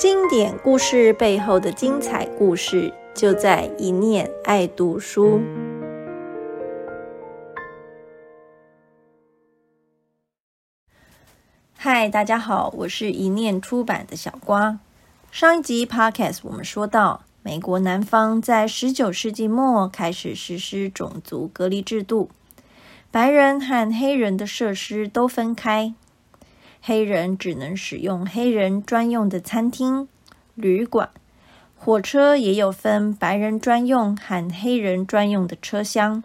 [0.00, 5.42] 经典故事背后的精彩故事，就在一念爱读书。
[11.76, 14.78] 嗨，大家好，我是一念出版的小瓜。
[15.30, 22.30] 上一集 Podcast 我们说到，美国南方在十九世纪末开始实施种族隔离制度，
[23.10, 25.92] 白人和黑人的设施都分开。
[26.82, 30.08] 黑人只能使用黑人专用的餐厅、
[30.54, 31.10] 旅馆，
[31.76, 36.24] 火车也有分白人专用和黑人专用的车厢。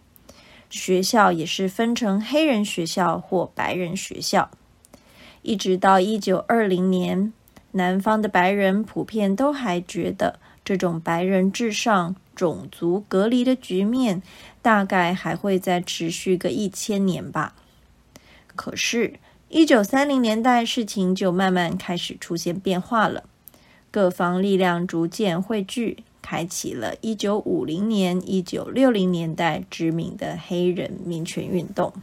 [0.70, 4.50] 学校也是分成黑人学校或白人学校。
[5.42, 7.34] 一直到一九二零年，
[7.72, 14.24] 南方的白人普遍都还觉得这种白人至上、种族隔离的局面
[14.62, 17.54] 大概还会再持续个一千年吧。
[18.56, 19.20] 可是。
[19.56, 23.24] 一九三零年代，事情就慢慢开始出现变化了。
[23.90, 31.94] 各方力量逐渐汇聚，开启了一九五零年、一九六零年代知名的黑人民权运动。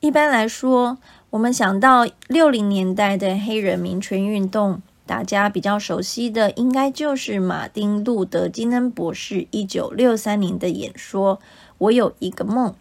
[0.00, 0.98] 一般来说，
[1.30, 11.40] 我们想到六零年代的黑人民权运动，大家比较熟悉的，应该就是马丁·路德·金恩博士一九六三年的演说
[11.78, 12.74] ：“我有一个梦。”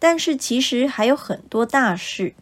[0.00, 2.34] 但是其实还有很多大事，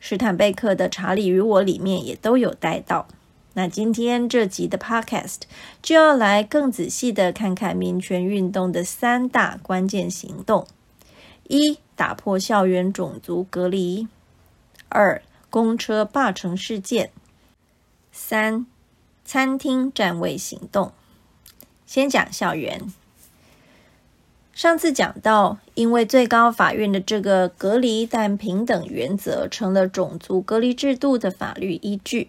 [0.00, 3.06] 史坦贝克的《查理与我》里面也都有带到。
[3.54, 5.40] 那今天这集的 Podcast
[5.82, 10.66] 就要来更仔细的看看民权运动的三大关键行动：
[11.48, 14.08] 一、打破校园种族隔离；
[14.88, 15.20] 二、
[15.50, 17.08] 公车霸城事件；
[18.10, 18.66] 三、
[19.24, 20.92] 餐厅占位行动。
[21.86, 22.80] 先讲校园。
[24.54, 32.28] 上次讲到，因为最高法院的这个隔离但平等原则成了种族隔离制度的法律依据，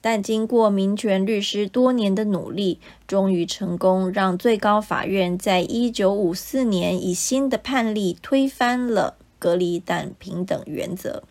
[0.00, 11.22] 但经过民权律师多年的努力，终于成功让最高法院在一九五四年以新的判例推翻了隔离但平等原则。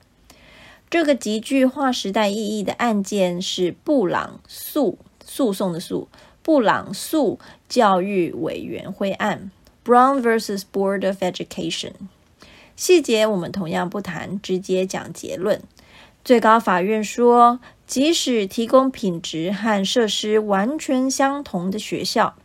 [0.91, 6.07] 这个极具划时代意义的案件是布朗诉诉讼的诉
[6.44, 9.50] 布朗诉教育委员会案。
[9.85, 10.63] Brown vs.
[10.71, 11.91] Board of Education，
[12.75, 15.61] 细节我们同样不谈，直接讲结论。
[16.23, 22.35] 最高法院说，即使提供品质和设施完全相同的学校，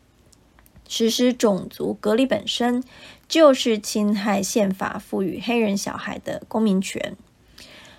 [0.89, 2.83] 实施种族隔离本身
[3.29, 7.17] 就是侵害宪法赋予黑人小孩的公民权。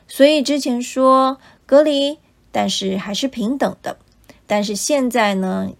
[0.07, 2.17] 所以之前说隔离，
[2.51, 3.97] 但是还是平等的。
[4.45, 5.71] 但是现在呢？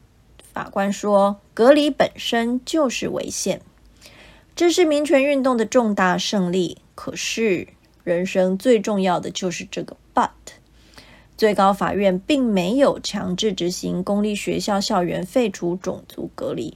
[0.60, 3.62] 法官说，隔离本身就是违宪，
[4.58, 6.80] 这是民权运动的重大胜利。
[6.96, 7.70] 可是，
[8.04, 10.28] 人生最重要的就是这个 but。
[11.38, 16.76] 最高法院并没有强制执行公立学校校园废除种族隔离，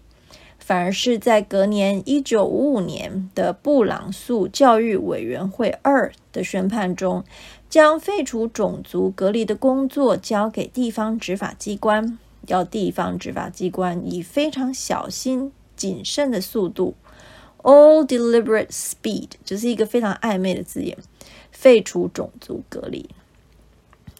[0.57, 7.25] 反而是在隔年一九五五年的布朗诉教育委员会二的宣判中，
[7.69, 12.17] 将废除种族隔离的工作交给地方执法机关。
[12.47, 16.95] 要地方执法机关以非常小心谨慎的速度
[17.61, 20.97] ，all deliberate speed，就是一个非常暧昧的字眼，
[21.51, 23.09] 废除种族隔离，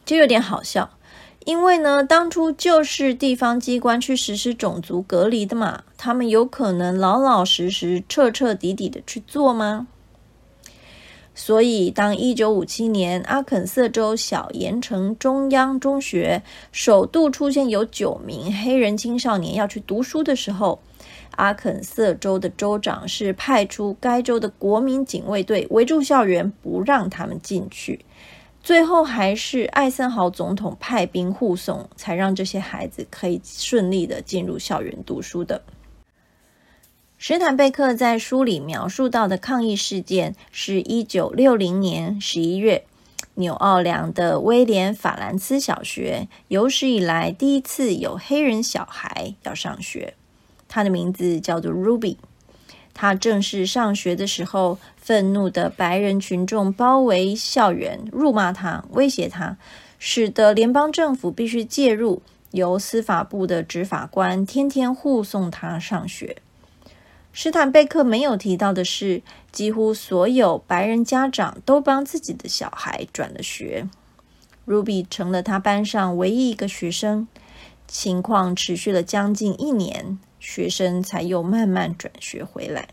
[0.06, 0.97] 就有点好笑。
[1.45, 9.88] 因为呢，当初就是地方机关去实施种族隔离的嘛，他们有可能老老实实、彻彻底底的去做吗？
[11.36, 20.80] 所以，当一九五七年阿肯色州小盐城中央中学首度出现有九名黑人青少年要去读书的时候，
[21.32, 28.06] 阿肯色州的州长是派出该州的国民警卫队围住校园，不让他们进去。
[28.62, 35.62] 最后，还是艾森豪总统派兵护送，才让这些孩子可以顺利的进入校园读书的。
[37.25, 42.84] 史坦贝克在书里描述到的抗议事件，是一九六零年十一月，
[43.35, 50.16] 纽奥良的威廉法兰茨小学有史以来第一次有黑人小孩要上学。
[50.67, 52.17] 他的名字叫做 Ruby。
[52.93, 59.55] 他正式上学的时候，愤怒的白人群众包围校园，辱骂他，威胁他，
[59.97, 62.22] 使得联邦政府必须介入，
[62.52, 66.35] 由司法部的执法官天天护送他上学。
[67.35, 73.90] 史坦贝克没有提到的是，几乎所有白人家长都帮自己的小孩转了学。
[74.68, 77.28] Ruby 成了他班上唯一一个学生。
[77.88, 82.88] 情况持续了将近一年，学生才又慢慢转学回来。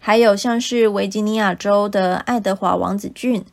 [0.00, 3.44] 还有像是维吉尼亚州的爱德华王子郡，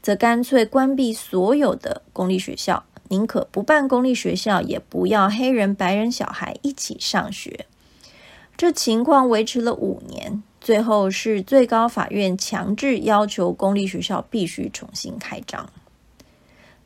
[0.00, 7.66] 则干脆关闭所有的公立学校，宁可不办公立学校，也不要黑人、白人小孩一起上学。
[8.62, 15.68] 这情况维持了五年，最后是最高法院强制要求公立学校必须重新开张。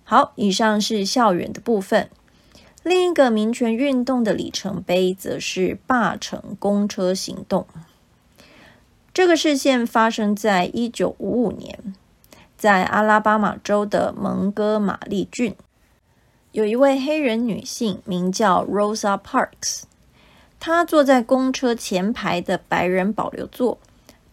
[0.03, 2.09] 好，以上是校园的部分。
[2.83, 7.67] 另一个民权运动的里程碑，则是霸城公车行动。
[9.13, 11.95] 这个事件发生在一九五五年，
[12.57, 15.55] 在阿拉巴马州的蒙哥马利郡，
[16.53, 19.83] 有一位黑人女性名叫 Rosa Parks。
[20.69, 23.79] 他坐在公车前排的白人保留座，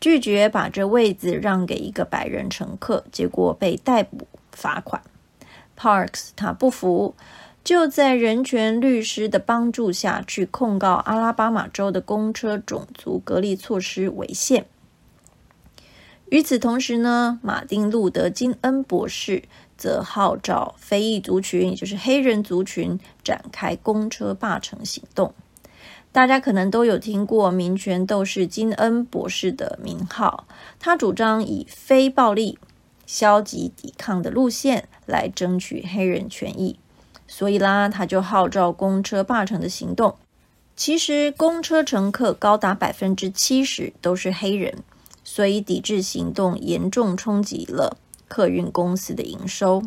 [0.02, 5.04] 拒绝把这位子让给一个白人乘客，结果被逮捕罚款。
[5.78, 7.14] Parks 他不服，
[7.64, 14.66] 就在人权律师的帮助下去控告阿拉巴马州的公车种族隔离措施违宪。
[16.32, 19.44] 与此同时呢，马丁路德金恩博士
[19.78, 25.36] 则号召非裔族群，也就是黑人族群，展开公车罢乘行动。
[26.14, 30.46] 大家可能都有听过民权斗士金恩博士的名号，
[30.80, 32.60] 他主张以非暴力、
[33.08, 36.78] 消极抵抗的路线来争取黑人权益，
[37.28, 40.16] 所以啦，他就号召公车罢乘的行动。
[40.76, 44.84] 其实，公车乘客高达百分之七十都是黑人，
[45.24, 49.82] 所以抵制行动严重冲击了客运公司的营收。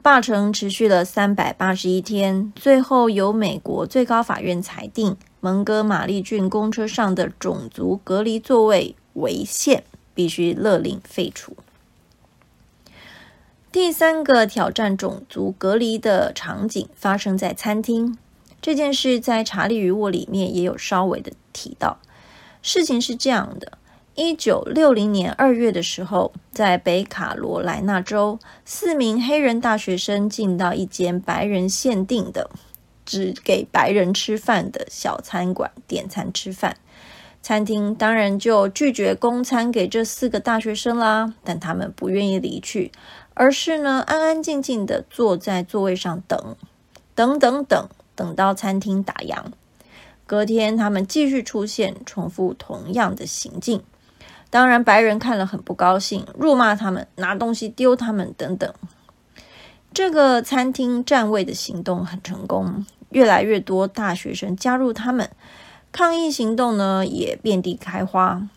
[0.00, 9.82] 罢城持续了三百八十一天，最后由美国最高法院裁定，蒙哥马利郡公车上的种族隔离座位违宪，
[10.14, 11.56] 必须勒令废除。
[13.70, 18.16] 第三个挑战种族隔离的场景发生在餐厅，
[18.62, 21.98] 这件事在《查理与我》里面也有稍微的提到。
[22.62, 23.77] 事情是这样的。
[24.20, 32.50] 一九六零年二月的时候，在北卡罗来纳州，四名黑人大学生进到一间白人限定的、
[33.06, 36.78] 只给白人吃饭的小餐馆点餐吃饭。
[37.42, 42.90] 餐厅当然就拒绝供餐给这四个大学生啦，但他们不愿意离去，
[43.34, 46.56] 而是呢安安静静的坐在座位上等，
[47.14, 49.44] 等等等，等到餐厅打烊。
[50.26, 53.80] 隔天，他们继续出现，重复同样的行径。
[54.50, 58.72] 当然，白人看了很不高兴，辱骂他们，拿东西丢他们等等。
[59.92, 65.30] 这个餐厅占位的行动很成功，越来越多大学生加入他们，
[65.92, 68.48] 抗议行动呢也遍地开花。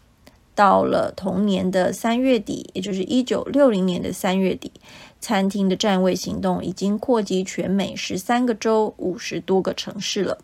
[0.53, 4.71] 到了同年的三月底，也就是一九六零年的三月底，
[5.19, 10.37] 餐厅的占位行动已经扩及全美十三个州、五十多个城市了。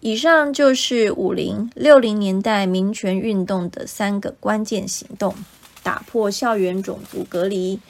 [0.00, 5.34] 以上就是五零六零年代民权运动的三个关键行动：
[5.82, 7.80] 打破校园种族隔离、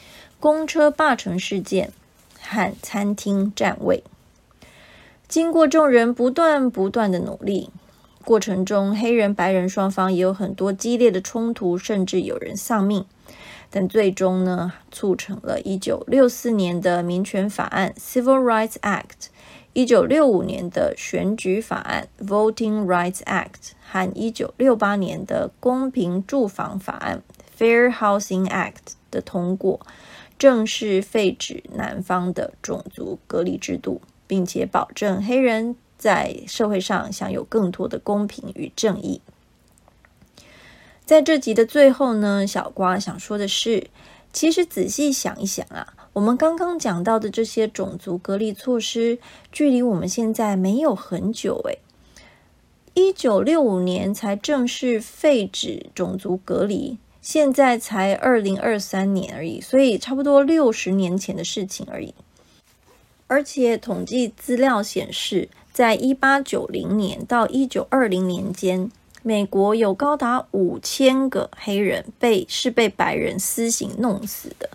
[0.41, 1.93] 公车罢乘事件
[2.41, 4.03] 和餐厅占位。
[5.29, 7.69] 经过众人不断不断的努力，
[8.25, 13.05] 过程中黑人白人双方也有很多激烈的冲突，甚至有人丧命。
[13.69, 19.29] 但最终呢，促成了一九六四年的民权法案 （Civil Rights Act）。
[19.79, 27.23] 一九六五年的选举法案 （Voting Rights Act） 和一九六八年的公平住房法案
[27.57, 29.79] （Fair Housing Act） 的通过，
[30.37, 39.21] 正式废止南方的种族隔离制度，并且保证黑人在社会上享有更多的公平与正义。
[41.05, 43.87] 在这集的最后呢，小瓜想说的是，
[44.33, 45.95] 其实仔细想一想啊。
[46.15, 49.19] 我们刚刚讲到的这些种族隔离措施，
[49.53, 51.79] 距离我们现在没有很久诶，
[52.95, 62.13] 一九六五年才正式废止种族隔离，现在才二零二三年而已，所以差不多六十年前的事情而已。
[63.29, 68.91] 而且统计资料显示，在一八九零年到一九二零年间，
[69.23, 74.71] 美国有高达五千个黑人被是被白人私刑弄死的。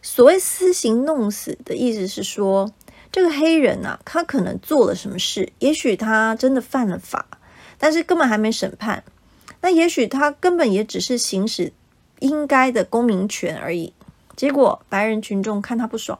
[0.00, 2.72] 所谓私刑弄死的意思是说，
[3.12, 7.26] 这个黑人呐，他可能做了什么事，也许他真的犯了法，
[7.78, 9.04] 但是根本还没审判。
[9.60, 11.72] 那也许他根本也只是行使
[12.18, 13.92] 应该的公民权而已。
[14.34, 16.18] 结果白人群众看他不爽，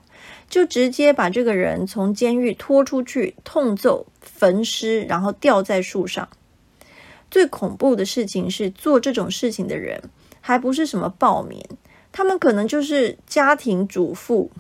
[0.49, 6.29] 就直接把这个人从监狱拖出去，痛揍、焚尸，然后吊在树上。
[7.33, 10.03] 最恐怖的事情是，做这种事情的人
[10.43, 11.61] 还不是什么暴民。
[12.13, 14.51] 他们可能就是家庭主妇、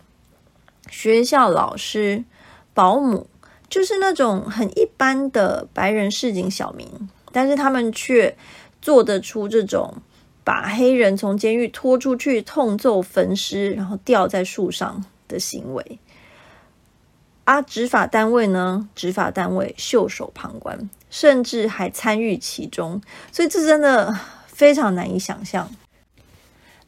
[0.89, 2.25] 学校老师、
[2.73, 3.27] 保姆，
[3.69, 6.89] 就是那种很一般的白人市井小民，
[7.31, 8.35] 但是他们却
[8.81, 9.97] 做得出这种
[10.43, 15.99] 把黑人从监狱拖出去痛揍、焚尸，然后吊在树上的行为。
[17.45, 18.89] 啊，执法单位呢？
[18.95, 25.69] 执法单位袖手旁观，甚至还参与其中，所以这真的非常难以想象。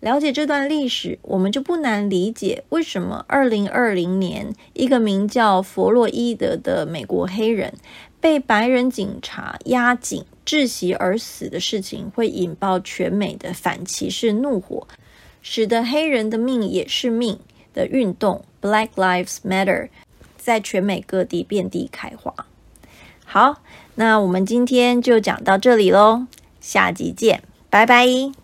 [0.01, 7.73] 了解这段历史，我们就不难理解为什么二零二零年一个名叫弗洛伊德的美国黑人
[8.21, 14.87] 被白人警察压颈窒息而死的事情会引爆全美的反歧视怒火，
[15.41, 17.41] 使得黑人的命也是命
[17.73, 19.89] 的运动 Black Lives Matter。
[20.45, 22.35] 在全美各地遍地开花。
[23.25, 23.63] 好，
[23.95, 26.27] 那我们今天就讲到这里喽，
[26.61, 28.44] 下集见，拜拜。